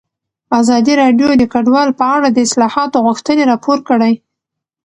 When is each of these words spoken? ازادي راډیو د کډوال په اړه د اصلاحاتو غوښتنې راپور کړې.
ازادي 0.59 0.93
راډیو 1.01 1.29
د 1.37 1.43
کډوال 1.53 1.89
په 1.99 2.05
اړه 2.15 2.27
د 2.31 2.37
اصلاحاتو 2.47 3.03
غوښتنې 3.05 3.43
راپور 3.51 3.77
کړې. 3.89 4.13